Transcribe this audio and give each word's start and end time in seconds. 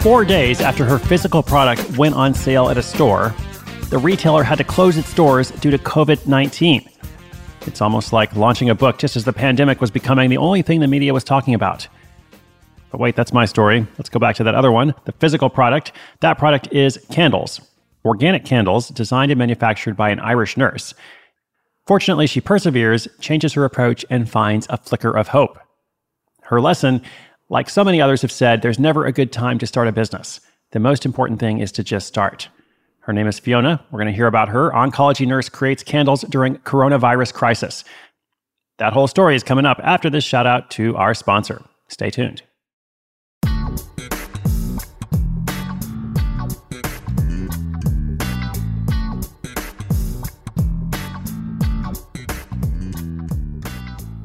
four 0.00 0.24
days 0.24 0.62
after 0.62 0.82
her 0.84 0.98
physical 0.98 1.42
product 1.42 1.98
went 1.98 2.14
on 2.14 2.32
sale 2.32 2.70
at 2.70 2.78
a 2.78 2.82
store, 2.82 3.34
the 3.90 3.98
retailer 3.98 4.42
had 4.42 4.56
to 4.56 4.64
close 4.64 4.96
its 4.96 5.12
doors 5.12 5.50
due 5.50 5.70
to 5.70 5.76
COVID 5.76 6.26
19. 6.26 6.88
It's 7.66 7.82
almost 7.82 8.12
like 8.12 8.34
launching 8.34 8.70
a 8.70 8.74
book 8.74 8.96
just 8.98 9.14
as 9.14 9.24
the 9.24 9.32
pandemic 9.32 9.80
was 9.80 9.90
becoming 9.90 10.30
the 10.30 10.38
only 10.38 10.62
thing 10.62 10.80
the 10.80 10.86
media 10.86 11.12
was 11.12 11.22
talking 11.22 11.52
about. 11.52 11.86
But 12.90 12.98
wait, 12.98 13.14
that's 13.14 13.34
my 13.34 13.44
story. 13.44 13.86
Let's 13.98 14.08
go 14.08 14.18
back 14.18 14.36
to 14.36 14.44
that 14.44 14.54
other 14.54 14.72
one 14.72 14.94
the 15.04 15.12
physical 15.12 15.50
product. 15.50 15.92
That 16.20 16.38
product 16.38 16.72
is 16.72 16.98
candles, 17.10 17.60
organic 18.02 18.46
candles 18.46 18.88
designed 18.88 19.30
and 19.30 19.38
manufactured 19.38 19.98
by 19.98 20.08
an 20.08 20.20
Irish 20.20 20.56
nurse. 20.56 20.94
Fortunately, 21.86 22.26
she 22.26 22.40
perseveres, 22.40 23.06
changes 23.20 23.52
her 23.52 23.66
approach, 23.66 24.06
and 24.08 24.30
finds 24.30 24.66
a 24.70 24.78
flicker 24.78 25.14
of 25.14 25.28
hope. 25.28 25.58
Her 26.44 26.60
lesson, 26.60 27.02
like 27.50 27.68
so 27.68 27.84
many 27.84 28.00
others 28.00 28.22
have 28.22 28.32
said, 28.32 28.62
there's 28.62 28.78
never 28.78 29.04
a 29.04 29.12
good 29.12 29.32
time 29.32 29.58
to 29.58 29.66
start 29.66 29.88
a 29.88 29.92
business. 29.92 30.40
The 30.70 30.78
most 30.78 31.04
important 31.04 31.40
thing 31.40 31.58
is 31.58 31.72
to 31.72 31.84
just 31.84 32.06
start. 32.06 32.48
Her 33.00 33.12
name 33.12 33.26
is 33.26 33.40
Fiona. 33.40 33.84
We're 33.90 33.98
going 33.98 34.12
to 34.12 34.16
hear 34.16 34.28
about 34.28 34.48
her. 34.50 34.70
Oncology 34.70 35.26
nurse 35.26 35.48
creates 35.48 35.82
candles 35.82 36.22
during 36.22 36.56
coronavirus 36.58 37.34
crisis. 37.34 37.84
That 38.78 38.92
whole 38.92 39.08
story 39.08 39.34
is 39.34 39.42
coming 39.42 39.66
up 39.66 39.80
after 39.82 40.08
this 40.08 40.24
shout 40.24 40.46
out 40.46 40.70
to 40.72 40.96
our 40.96 41.12
sponsor. 41.12 41.62
Stay 41.88 42.10
tuned. 42.10 42.42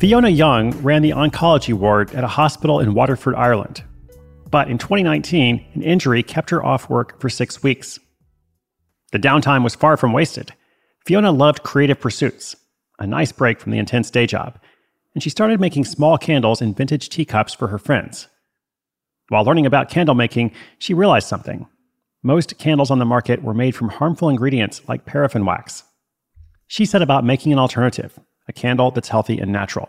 Fiona 0.00 0.30
Young 0.30 0.70
ran 0.80 1.02
the 1.02 1.10
oncology 1.10 1.74
ward 1.74 2.14
at 2.14 2.24
a 2.24 2.28
hospital 2.28 2.80
in 2.80 2.94
Waterford, 2.94 3.34
Ireland. 3.34 3.84
But 4.50 4.70
in 4.70 4.78
2019, 4.78 5.62
an 5.74 5.82
injury 5.82 6.22
kept 6.22 6.48
her 6.48 6.64
off 6.64 6.88
work 6.88 7.20
for 7.20 7.28
six 7.28 7.62
weeks. 7.62 7.98
The 9.12 9.18
downtime 9.18 9.62
was 9.62 9.74
far 9.74 9.98
from 9.98 10.14
wasted. 10.14 10.54
Fiona 11.04 11.30
loved 11.30 11.64
creative 11.64 12.00
pursuits, 12.00 12.56
a 12.98 13.06
nice 13.06 13.30
break 13.30 13.60
from 13.60 13.72
the 13.72 13.78
intense 13.78 14.10
day 14.10 14.26
job, 14.26 14.58
and 15.12 15.22
she 15.22 15.28
started 15.28 15.60
making 15.60 15.84
small 15.84 16.16
candles 16.16 16.62
in 16.62 16.72
vintage 16.72 17.10
teacups 17.10 17.52
for 17.52 17.66
her 17.66 17.78
friends. 17.78 18.26
While 19.28 19.44
learning 19.44 19.66
about 19.66 19.90
candle 19.90 20.14
making, 20.14 20.52
she 20.78 20.94
realized 20.94 21.28
something. 21.28 21.66
Most 22.22 22.56
candles 22.56 22.90
on 22.90 23.00
the 23.00 23.04
market 23.04 23.42
were 23.42 23.52
made 23.52 23.76
from 23.76 23.90
harmful 23.90 24.30
ingredients 24.30 24.80
like 24.88 25.04
paraffin 25.04 25.44
wax. 25.44 25.84
She 26.68 26.86
set 26.86 27.02
about 27.02 27.22
making 27.22 27.52
an 27.52 27.58
alternative, 27.58 28.18
a 28.50 28.52
candle 28.52 28.90
that's 28.90 29.08
healthy 29.08 29.38
and 29.38 29.50
natural. 29.50 29.88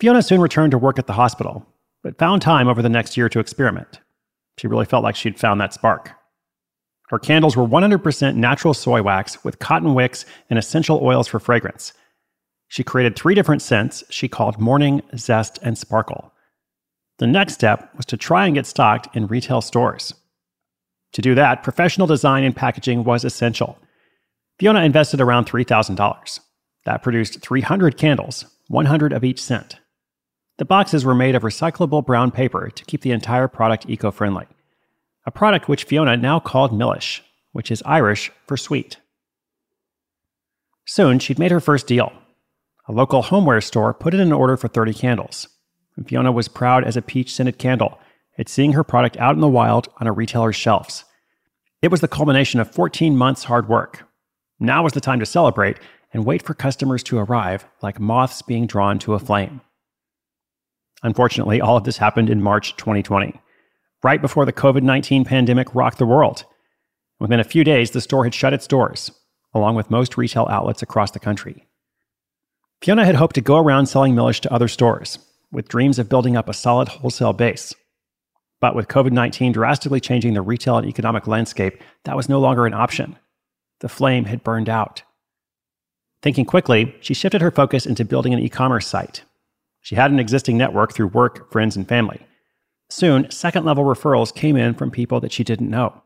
Fiona 0.00 0.22
soon 0.22 0.40
returned 0.40 0.72
to 0.72 0.78
work 0.78 0.98
at 0.98 1.06
the 1.06 1.12
hospital, 1.12 1.64
but 2.02 2.18
found 2.18 2.42
time 2.42 2.66
over 2.66 2.82
the 2.82 2.88
next 2.88 3.16
year 3.16 3.28
to 3.28 3.38
experiment. 3.38 4.00
She 4.58 4.66
really 4.66 4.86
felt 4.86 5.04
like 5.04 5.14
she'd 5.14 5.38
found 5.38 5.60
that 5.60 5.74
spark. 5.74 6.10
Her 7.10 7.18
candles 7.18 7.56
were 7.56 7.66
100% 7.66 8.34
natural 8.34 8.74
soy 8.74 9.02
wax 9.02 9.44
with 9.44 9.58
cotton 9.58 9.94
wicks 9.94 10.24
and 10.48 10.58
essential 10.58 11.00
oils 11.02 11.28
for 11.28 11.38
fragrance. 11.38 11.92
She 12.68 12.82
created 12.82 13.14
three 13.14 13.34
different 13.34 13.62
scents 13.62 14.02
she 14.08 14.26
called 14.26 14.58
Morning, 14.58 15.02
Zest, 15.16 15.58
and 15.62 15.76
Sparkle. 15.76 16.32
The 17.18 17.26
next 17.26 17.52
step 17.52 17.94
was 17.96 18.06
to 18.06 18.16
try 18.16 18.46
and 18.46 18.54
get 18.54 18.66
stocked 18.66 19.14
in 19.14 19.26
retail 19.26 19.60
stores. 19.60 20.14
To 21.12 21.22
do 21.22 21.34
that, 21.34 21.62
professional 21.62 22.06
design 22.06 22.42
and 22.42 22.56
packaging 22.56 23.04
was 23.04 23.24
essential. 23.24 23.78
Fiona 24.58 24.82
invested 24.82 25.20
around 25.20 25.46
$3,000. 25.46 26.40
That 26.84 27.02
produced 27.02 27.40
300 27.40 27.96
candles, 27.96 28.44
100 28.68 29.12
of 29.12 29.24
each 29.24 29.42
scent. 29.42 29.76
The 30.58 30.64
boxes 30.64 31.04
were 31.04 31.14
made 31.14 31.34
of 31.34 31.42
recyclable 31.42 32.04
brown 32.04 32.30
paper 32.30 32.70
to 32.70 32.84
keep 32.84 33.00
the 33.00 33.10
entire 33.10 33.48
product 33.48 33.86
eco 33.88 34.10
friendly, 34.10 34.46
a 35.26 35.30
product 35.30 35.68
which 35.68 35.84
Fiona 35.84 36.16
now 36.16 36.38
called 36.38 36.72
Milish, 36.72 37.20
which 37.52 37.70
is 37.70 37.82
Irish 37.84 38.30
for 38.46 38.56
sweet. 38.56 38.98
Soon, 40.84 41.18
she'd 41.18 41.38
made 41.38 41.50
her 41.50 41.60
first 41.60 41.86
deal. 41.86 42.12
A 42.86 42.92
local 42.92 43.22
homeware 43.22 43.62
store 43.62 43.94
put 43.94 44.12
in 44.12 44.20
an 44.20 44.32
order 44.32 44.56
for 44.56 44.68
30 44.68 44.92
candles. 44.92 45.48
And 45.96 46.06
Fiona 46.06 46.30
was 46.30 46.48
proud 46.48 46.84
as 46.84 46.96
a 46.96 47.02
peach 47.02 47.34
scented 47.34 47.58
candle 47.58 47.98
at 48.38 48.48
seeing 48.48 48.72
her 48.74 48.84
product 48.84 49.16
out 49.16 49.34
in 49.34 49.40
the 49.40 49.48
wild 49.48 49.88
on 49.98 50.06
a 50.06 50.12
retailer's 50.12 50.56
shelves. 50.56 51.04
It 51.80 51.90
was 51.90 52.00
the 52.00 52.08
culmination 52.08 52.60
of 52.60 52.70
14 52.70 53.16
months' 53.16 53.44
hard 53.44 53.68
work. 53.68 54.06
Now 54.60 54.82
was 54.82 54.92
the 54.92 55.00
time 55.00 55.20
to 55.20 55.26
celebrate 55.26 55.78
and 56.14 56.24
wait 56.24 56.40
for 56.40 56.54
customers 56.54 57.02
to 57.02 57.18
arrive 57.18 57.66
like 57.82 58.00
moths 58.00 58.40
being 58.40 58.66
drawn 58.66 58.98
to 59.00 59.12
a 59.12 59.18
flame. 59.18 59.60
Unfortunately, 61.02 61.60
all 61.60 61.76
of 61.76 61.84
this 61.84 61.98
happened 61.98 62.30
in 62.30 62.42
March 62.42 62.76
2020, 62.76 63.38
right 64.02 64.22
before 64.22 64.46
the 64.46 64.52
COVID 64.52 64.82
19 64.82 65.26
pandemic 65.26 65.74
rocked 65.74 65.98
the 65.98 66.06
world. 66.06 66.44
Within 67.20 67.40
a 67.40 67.44
few 67.44 67.64
days, 67.64 67.90
the 67.90 68.00
store 68.00 68.24
had 68.24 68.34
shut 68.34 68.54
its 68.54 68.66
doors, 68.66 69.10
along 69.52 69.74
with 69.74 69.90
most 69.90 70.16
retail 70.16 70.46
outlets 70.48 70.82
across 70.82 71.10
the 71.10 71.20
country. 71.20 71.66
Fiona 72.80 73.04
had 73.04 73.14
hoped 73.16 73.34
to 73.34 73.40
go 73.40 73.56
around 73.56 73.86
selling 73.86 74.14
Milish 74.14 74.40
to 74.40 74.52
other 74.52 74.68
stores, 74.68 75.18
with 75.50 75.68
dreams 75.68 75.98
of 75.98 76.08
building 76.08 76.36
up 76.36 76.48
a 76.48 76.54
solid 76.54 76.88
wholesale 76.88 77.32
base. 77.32 77.74
But 78.60 78.74
with 78.74 78.88
COVID 78.88 79.12
19 79.12 79.52
drastically 79.52 80.00
changing 80.00 80.34
the 80.34 80.42
retail 80.42 80.78
and 80.78 80.86
economic 80.86 81.26
landscape, 81.26 81.82
that 82.04 82.16
was 82.16 82.28
no 82.28 82.40
longer 82.40 82.66
an 82.66 82.74
option. 82.74 83.16
The 83.80 83.88
flame 83.88 84.24
had 84.24 84.44
burned 84.44 84.68
out. 84.68 85.02
Thinking 86.24 86.46
quickly, 86.46 86.94
she 87.02 87.12
shifted 87.12 87.42
her 87.42 87.50
focus 87.50 87.84
into 87.84 88.02
building 88.02 88.32
an 88.32 88.40
e 88.40 88.48
commerce 88.48 88.86
site. 88.86 89.24
She 89.82 89.94
had 89.94 90.10
an 90.10 90.18
existing 90.18 90.56
network 90.56 90.94
through 90.94 91.08
work, 91.08 91.52
friends, 91.52 91.76
and 91.76 91.86
family. 91.86 92.18
Soon, 92.88 93.30
second 93.30 93.66
level 93.66 93.84
referrals 93.84 94.34
came 94.34 94.56
in 94.56 94.72
from 94.72 94.90
people 94.90 95.20
that 95.20 95.32
she 95.32 95.44
didn't 95.44 95.68
know. 95.68 96.02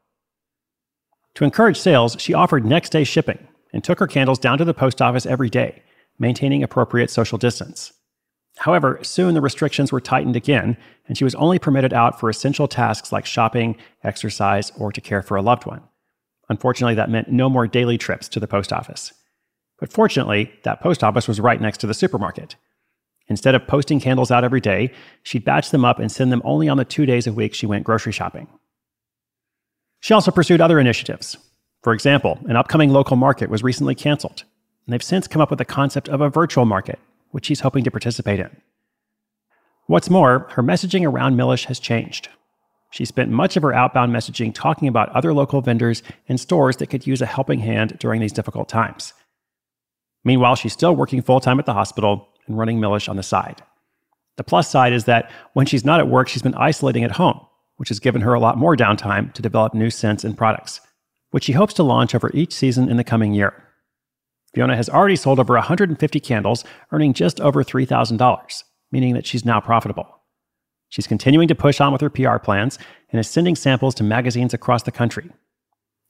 To 1.37 1.45
encourage 1.45 1.79
sales, 1.79 2.17
she 2.19 2.35
offered 2.35 2.67
next 2.67 2.91
day 2.91 3.05
shipping 3.05 3.47
and 3.73 3.85
took 3.85 4.01
her 4.01 4.09
candles 4.09 4.41
down 4.41 4.59
to 4.59 4.65
the 4.65 4.75
post 4.75 5.01
office 5.01 5.25
every 5.25 5.49
day, 5.49 5.85
maintaining 6.19 6.65
appropriate 6.65 7.13
social 7.13 7.39
distance. 7.39 7.93
However, 8.57 8.99
soon 9.03 9.35
the 9.35 9.41
restrictions 9.41 9.93
were 9.93 10.01
tightened 10.01 10.35
again, 10.35 10.77
and 11.07 11.17
she 11.17 11.23
was 11.23 11.37
only 11.37 11.61
permitted 11.61 11.93
out 11.93 12.19
for 12.19 12.29
essential 12.29 12.67
tasks 12.67 13.13
like 13.13 13.25
shopping, 13.25 13.77
exercise, 14.03 14.73
or 14.81 14.91
to 14.91 15.01
care 15.01 15.23
for 15.23 15.37
a 15.37 15.43
loved 15.43 15.65
one. 15.65 15.83
Unfortunately, 16.49 16.97
that 16.97 17.09
meant 17.09 17.31
no 17.31 17.49
more 17.49 17.69
daily 17.69 17.97
trips 17.97 18.29
to 18.31 18.41
the 18.41 18.49
post 18.49 18.73
office. 18.73 19.13
But 19.79 19.93
fortunately, 19.93 20.53
that 20.65 20.81
post 20.81 21.05
office 21.05 21.29
was 21.29 21.41
right 21.41 21.61
next 21.61 21.79
to 21.79 21.87
the 21.87 21.95
supermarket. 21.95 22.57
Instead 23.29 23.55
of 23.55 23.67
posting 23.67 24.01
candles 24.01 24.31
out 24.31 24.45
every 24.45 24.61
day, 24.61 24.93
she'd 25.23 25.45
batch 25.45 25.71
them 25.71 25.85
up 25.85 25.99
and 25.99 26.11
send 26.11 26.33
them 26.33 26.43
only 26.45 26.69
on 26.69 26.79
the 26.79 26.85
two 26.85 27.07
days 27.07 27.27
a 27.27 27.33
week 27.33 27.55
she 27.55 27.67
went 27.67 27.85
grocery 27.85 28.13
shopping. 28.13 28.49
She 30.01 30.15
also 30.15 30.31
pursued 30.31 30.61
other 30.61 30.79
initiatives. 30.79 31.37
For 31.83 31.93
example, 31.93 32.39
an 32.49 32.57
upcoming 32.57 32.91
local 32.91 33.17
market 33.17 33.51
was 33.51 33.63
recently 33.63 33.95
canceled, 33.95 34.45
and 34.87 34.93
they've 34.93 35.03
since 35.03 35.29
come 35.29 35.43
up 35.43 35.51
with 35.51 35.59
the 35.59 35.65
concept 35.65 36.09
of 36.09 36.21
a 36.21 36.31
virtual 36.31 36.65
market, 36.65 36.99
which 37.31 37.47
she's 37.47 37.61
hoping 37.61 37.85
to 37.85 37.91
participate 37.91 38.41
in. 38.41 38.57
What's 39.87 40.11
more, 40.11 40.49
her 40.51 40.63
messaging 40.63 41.07
around 41.07 41.37
Millish 41.37 41.67
has 41.67 41.79
changed. 41.79 42.29
She 42.91 43.05
spent 43.05 43.31
much 43.31 43.57
of 43.57 43.63
her 43.63 43.75
outbound 43.75 44.15
messaging 44.15 44.55
talking 44.55 44.89
about 44.89 45.11
other 45.11 45.35
local 45.35 45.61
vendors 45.61 46.03
and 46.29 46.41
stores 46.41 46.77
that 46.79 46.89
could 46.89 47.07
use 47.07 47.21
a 47.21 47.27
helping 47.27 47.61
hand 47.61 47.99
during 47.99 48.21
these 48.21 48.33
difficult 48.33 48.69
times. 48.69 49.13
Meanwhile, 50.29 50.57
she's 50.57 50.75
still 50.75 50.95
working 50.95 51.23
full 51.23 51.41
time 51.41 51.59
at 51.59 51.65
the 51.65 51.73
hospital 51.73 52.29
and 52.47 52.59
running 52.59 52.79
Millish 52.79 53.09
on 53.09 53.17
the 53.17 53.23
side. 53.23 53.63
The 54.37 54.45
plus 54.45 54.71
side 54.71 54.93
is 54.93 55.07
that 55.07 55.31
when 55.55 55.65
she's 55.65 55.87
not 55.87 56.01
at 56.01 56.09
work, 56.09 56.29
she's 56.29 56.43
been 56.43 56.55
isolating 56.55 57.03
at 57.03 57.13
home, 57.13 57.41
which 57.79 57.89
has 57.89 57.99
given 57.99 58.21
her 58.21 58.35
a 58.35 58.39
lot 58.39 58.59
more 58.59 58.77
downtime 58.77 59.33
to 59.33 59.41
develop 59.41 59.73
new 59.73 59.89
scents 59.89 60.25
and 60.25 60.37
products, 60.37 60.83
which 61.31 61.45
she 61.45 61.53
hopes 61.53 61.73
to 61.73 61.83
launch 61.83 62.15
over 62.15 62.31
each 62.35 62.53
season 62.53 62.91
in 62.91 62.99
the 62.99 63.05
coming 63.05 63.33
year. 63.33 63.55
Fiona 64.53 64.77
has 64.77 64.91
already 64.91 65.17
sold 65.17 65.41
over 65.41 65.55
150 65.55 66.21
candles, 66.21 66.63
earning 66.93 67.15
just 67.15 67.41
over 67.41 67.65
$3,000, 67.65 68.65
meaning 68.93 69.15
that 69.15 69.27
she's 69.27 69.47
now 69.47 69.61
profitable. 69.63 70.21
She's 70.91 71.07
continuing 71.07 71.49
to 71.49 71.55
push 71.55 71.81
on 71.81 71.91
with 71.91 72.03
her 72.03 72.11
PR 72.11 72.37
plans 72.37 72.79
and 73.11 73.19
is 73.19 73.31
sending 73.31 73.57
samples 73.57 73.95
to 73.95 74.05
magazines 74.05 74.53
across 74.53 74.83
the 74.83 74.93
country. 74.93 75.31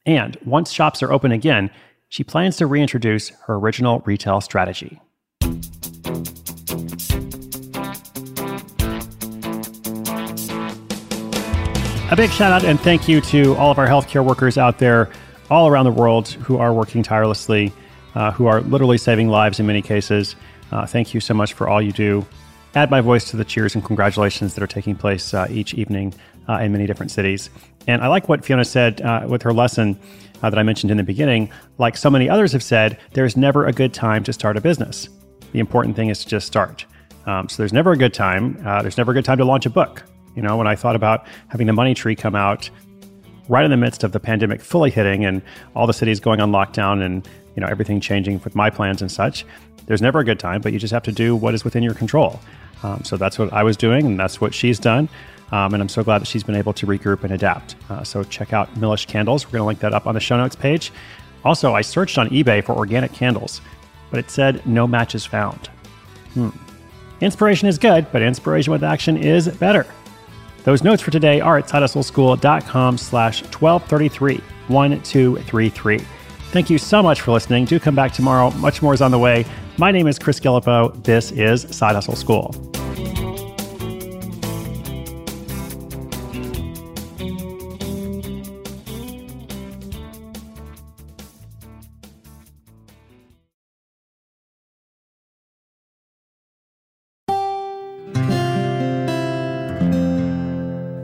And 0.06 0.36
once 0.44 0.72
shops 0.72 1.04
are 1.04 1.12
open 1.12 1.30
again, 1.30 1.70
she 2.08 2.24
plans 2.24 2.56
to 2.56 2.66
reintroduce 2.66 3.30
her 3.46 3.54
original 3.54 4.00
retail 4.00 4.40
strategy. 4.40 5.00
A 12.10 12.16
big 12.16 12.30
shout 12.30 12.52
out 12.52 12.64
and 12.64 12.80
thank 12.80 13.06
you 13.06 13.20
to 13.20 13.54
all 13.56 13.70
of 13.70 13.78
our 13.78 13.86
healthcare 13.86 14.24
workers 14.24 14.56
out 14.56 14.78
there 14.78 15.10
all 15.50 15.68
around 15.68 15.84
the 15.84 15.92
world 15.92 16.28
who 16.28 16.56
are 16.56 16.72
working 16.72 17.02
tirelessly, 17.02 17.72
uh, 18.14 18.32
who 18.32 18.46
are 18.46 18.62
literally 18.62 18.96
saving 18.96 19.28
lives 19.28 19.60
in 19.60 19.66
many 19.66 19.82
cases. 19.82 20.34
Uh, 20.72 20.86
thank 20.86 21.12
you 21.12 21.20
so 21.20 21.34
much 21.34 21.52
for 21.52 21.68
all 21.68 21.82
you 21.82 21.92
do. 21.92 22.26
Add 22.74 22.90
my 22.90 23.00
voice 23.00 23.30
to 23.30 23.36
the 23.36 23.44
cheers 23.44 23.74
and 23.74 23.84
congratulations 23.84 24.54
that 24.54 24.62
are 24.62 24.68
taking 24.68 24.94
place 24.94 25.32
uh, 25.32 25.46
each 25.50 25.74
evening 25.74 26.14
uh, 26.48 26.58
in 26.58 26.72
many 26.72 26.86
different 26.86 27.10
cities. 27.10 27.50
And 27.86 28.02
I 28.02 28.08
like 28.08 28.28
what 28.28 28.44
Fiona 28.44 28.64
said 28.64 29.00
uh, 29.00 29.26
with 29.26 29.42
her 29.42 29.52
lesson 29.52 29.98
uh, 30.42 30.50
that 30.50 30.58
I 30.58 30.62
mentioned 30.62 30.90
in 30.90 30.96
the 30.96 31.02
beginning. 31.02 31.50
Like 31.78 31.96
so 31.96 32.10
many 32.10 32.28
others 32.28 32.52
have 32.52 32.62
said, 32.62 32.98
there's 33.14 33.36
never 33.36 33.66
a 33.66 33.72
good 33.72 33.94
time 33.94 34.22
to 34.24 34.32
start 34.32 34.56
a 34.56 34.60
business. 34.60 35.08
The 35.52 35.60
important 35.60 35.96
thing 35.96 36.10
is 36.10 36.20
to 36.20 36.28
just 36.28 36.46
start. 36.46 36.84
Um, 37.26 37.48
so 37.48 37.56
there's 37.56 37.72
never 37.72 37.92
a 37.92 37.96
good 37.96 38.14
time. 38.14 38.54
there's 38.62 38.98
never 38.98 39.12
a 39.12 39.14
good 39.14 39.24
time 39.24 39.38
to 39.38 39.44
launch 39.44 39.66
a 39.66 39.70
book 39.70 40.02
You 40.34 40.42
know, 40.42 40.56
when 40.56 40.66
I 40.66 40.76
thought 40.76 40.96
about 40.96 41.26
having 41.48 41.66
the 41.66 41.72
money 41.72 41.94
tree 41.94 42.14
come 42.14 42.34
out 42.34 42.70
right 43.48 43.64
in 43.64 43.70
the 43.70 43.76
midst 43.76 44.04
of 44.04 44.12
the 44.12 44.20
pandemic 44.20 44.60
fully 44.60 44.90
hitting 44.90 45.24
and 45.24 45.42
all 45.74 45.86
the 45.86 45.92
cities 45.92 46.20
going 46.20 46.40
on 46.40 46.52
lockdown 46.52 47.02
and 47.02 47.26
you 47.58 47.60
know 47.60 47.66
everything 47.66 48.00
changing 48.00 48.40
with 48.44 48.54
my 48.54 48.70
plans 48.70 49.02
and 49.02 49.10
such, 49.10 49.44
there's 49.86 50.00
never 50.00 50.20
a 50.20 50.24
good 50.24 50.38
time, 50.38 50.60
but 50.60 50.72
you 50.72 50.78
just 50.78 50.92
have 50.92 51.02
to 51.02 51.10
do 51.10 51.34
what 51.34 51.54
is 51.54 51.64
within 51.64 51.82
your 51.82 51.94
control. 51.94 52.38
Um, 52.84 53.02
so 53.02 53.16
that's 53.16 53.36
what 53.36 53.52
I 53.52 53.64
was 53.64 53.76
doing, 53.76 54.06
and 54.06 54.16
that's 54.16 54.40
what 54.40 54.54
she's 54.54 54.78
done. 54.78 55.08
Um, 55.50 55.74
and 55.74 55.82
I'm 55.82 55.88
so 55.88 56.04
glad 56.04 56.20
that 56.20 56.26
she's 56.26 56.44
been 56.44 56.54
able 56.54 56.72
to 56.74 56.86
regroup 56.86 57.24
and 57.24 57.32
adapt. 57.32 57.74
Uh, 57.90 58.04
so 58.04 58.22
check 58.22 58.52
out 58.52 58.76
Millish 58.76 59.06
Candles. 59.06 59.44
We're 59.44 59.58
going 59.58 59.62
to 59.62 59.66
link 59.66 59.80
that 59.80 59.92
up 59.92 60.06
on 60.06 60.14
the 60.14 60.20
show 60.20 60.36
notes 60.36 60.54
page. 60.54 60.92
Also, 61.44 61.74
I 61.74 61.80
searched 61.80 62.16
on 62.16 62.28
eBay 62.28 62.62
for 62.62 62.76
organic 62.76 63.12
candles, 63.12 63.60
but 64.12 64.20
it 64.20 64.30
said 64.30 64.64
no 64.64 64.86
matches 64.86 65.26
found. 65.26 65.66
Hmm. 66.34 66.50
Inspiration 67.20 67.66
is 67.66 67.76
good, 67.76 68.06
but 68.12 68.22
inspiration 68.22 68.72
with 68.72 68.84
action 68.84 69.16
is 69.16 69.48
better. 69.48 69.84
Those 70.62 70.84
notes 70.84 71.02
for 71.02 71.10
today 71.10 71.40
are 71.40 71.58
at 71.58 71.66
sidehustleschool.com 71.66 72.98
slash 72.98 73.42
1233 73.42 74.36
1233. 74.68 76.17
Thank 76.50 76.70
you 76.70 76.78
so 76.78 77.02
much 77.02 77.20
for 77.20 77.32
listening. 77.32 77.66
Do 77.66 77.78
come 77.78 77.94
back 77.94 78.12
tomorrow. 78.12 78.50
Much 78.52 78.80
more 78.80 78.94
is 78.94 79.02
on 79.02 79.10
the 79.10 79.18
way. 79.18 79.44
My 79.76 79.90
name 79.90 80.06
is 80.08 80.18
Chris 80.18 80.40
Guillebeau. 80.40 81.04
This 81.04 81.30
is 81.30 81.62
Side 81.76 81.94
Hustle 81.94 82.16
School. 82.16 82.52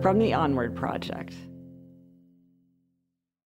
From 0.00 0.18
the 0.18 0.32
Onward 0.32 0.74
Project. 0.74 1.34